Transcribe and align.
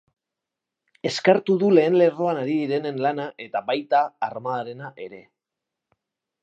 Eskertu 1.09 1.57
du 1.63 1.69
lehen 1.79 1.97
lerroan 2.01 2.39
ari 2.45 2.57
direnen 2.63 2.99
lana 3.07 3.29
eta 3.47 3.63
baita 3.71 4.01
armadarena 4.31 4.93
ere. 5.09 5.23